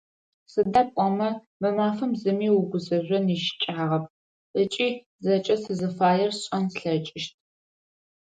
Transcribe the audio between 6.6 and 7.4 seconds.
слъэкӏыщт.